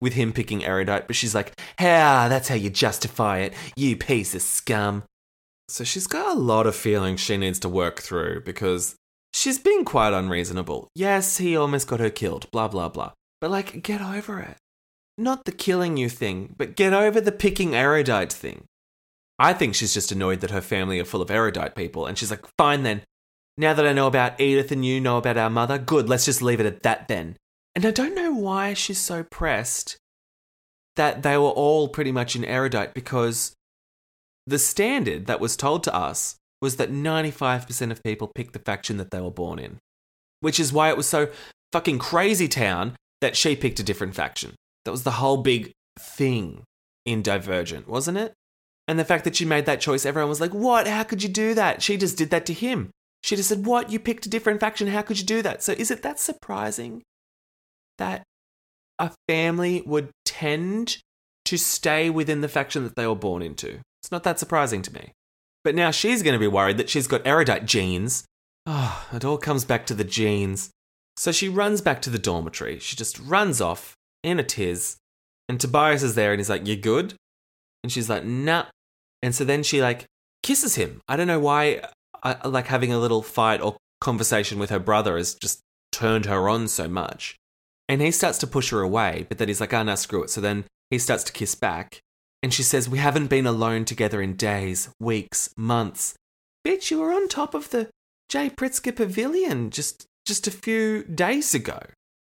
[0.00, 4.34] with him picking Erudite, but she's like, "Yeah, that's how you justify it, you piece
[4.34, 5.04] of scum."
[5.68, 8.96] So she's got a lot of feelings she needs to work through because
[9.32, 10.88] she's being quite unreasonable.
[10.94, 13.12] Yes, he almost got her killed, blah, blah, blah.
[13.40, 14.58] But like, get over it
[15.16, 18.64] not the killing you thing, but get over the picking erudite thing.
[19.38, 22.30] I think she's just annoyed that her family are full of erudite people, and she's
[22.30, 23.02] like, fine then.
[23.56, 26.42] Now that I know about Edith and you know about our mother, good, let's just
[26.42, 27.36] leave it at that then.
[27.74, 29.96] And I don't know why she's so pressed
[30.96, 33.54] that they were all pretty much in erudite because
[34.46, 38.96] the standard that was told to us was that 95% of people picked the faction
[38.98, 39.78] that they were born in.
[40.40, 41.28] Which is why it was so
[41.72, 44.54] fucking crazy town that she picked a different faction.
[44.84, 46.62] That was the whole big thing
[47.04, 48.34] in Divergent, wasn't it?
[48.86, 50.86] And the fact that she made that choice, everyone was like, What?
[50.86, 51.82] How could you do that?
[51.82, 52.90] She just did that to him.
[53.22, 53.90] She just said, What?
[53.90, 54.88] You picked a different faction.
[54.88, 55.62] How could you do that?
[55.62, 57.02] So is it that surprising
[57.98, 58.24] that
[58.98, 60.98] a family would tend
[61.46, 63.80] to stay within the faction that they were born into?
[64.02, 65.12] It's not that surprising to me.
[65.62, 68.24] But now she's going to be worried that she's got erudite genes.
[68.66, 70.70] Oh, it all comes back to the genes.
[71.16, 72.78] So she runs back to the dormitory.
[72.78, 74.96] She just runs off in a tiz.
[75.48, 77.14] And Tobias is there and he's like, You good?
[77.82, 78.66] And she's like, Nah.
[79.22, 80.04] And so then she like
[80.42, 81.00] kisses him.
[81.08, 81.82] I don't know why,
[82.22, 85.60] I, like having a little fight or conversation with her brother has just
[85.92, 87.36] turned her on so much.
[87.88, 90.22] And he starts to push her away, but then he's like, ah, Oh, no, screw
[90.22, 90.30] it.
[90.30, 92.00] So then he starts to kiss back.
[92.42, 96.14] And she says, We haven't been alone together in days, weeks, months.
[96.66, 97.88] Bitch, you were on top of the
[98.28, 101.78] Jay Pritzker Pavilion just just a few days ago.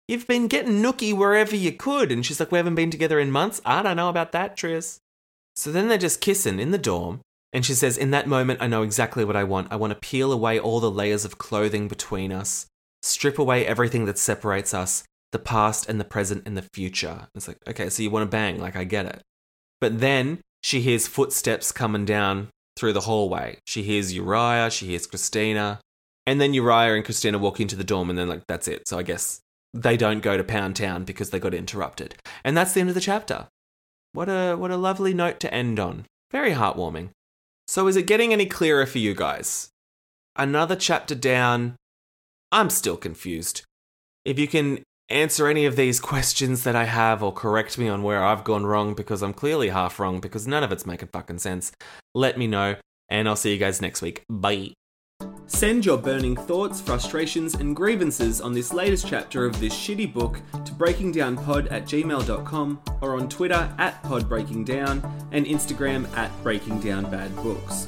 [0.07, 2.11] You've been getting nookie wherever you could.
[2.11, 3.61] And she's like, We haven't been together in months.
[3.65, 4.99] I don't know about that, Tris.
[5.55, 7.21] So then they're just kissing in the dorm.
[7.53, 9.71] And she says, In that moment, I know exactly what I want.
[9.71, 12.65] I want to peel away all the layers of clothing between us,
[13.01, 17.27] strip away everything that separates us, the past and the present and the future.
[17.35, 18.59] It's like, okay, so you want to bang.
[18.59, 19.21] Like, I get it.
[19.79, 23.57] But then she hears footsteps coming down through the hallway.
[23.65, 25.79] She hears Uriah, she hears Christina.
[26.27, 28.87] And then Uriah and Christina walk into the dorm, and then, like, that's it.
[28.87, 29.41] So I guess
[29.73, 32.15] they don't go to Pound Town because they got interrupted.
[32.43, 33.47] And that's the end of the chapter.
[34.13, 36.05] What a what a lovely note to end on.
[36.31, 37.09] Very heartwarming.
[37.67, 39.69] So is it getting any clearer for you guys?
[40.35, 41.75] Another chapter down.
[42.51, 43.63] I'm still confused.
[44.25, 48.03] If you can answer any of these questions that I have or correct me on
[48.03, 51.39] where I've gone wrong because I'm clearly half wrong because none of it's making fucking
[51.39, 51.71] sense,
[52.15, 52.75] let me know
[53.09, 54.23] and I'll see you guys next week.
[54.29, 54.73] Bye.
[55.47, 60.39] Send your burning thoughts, frustrations, and grievances on this latest chapter of this shitty book
[60.53, 67.87] to breakingdownpod at gmail.com or on Twitter at podbreakingdown and Instagram at breakingdownbadbooks.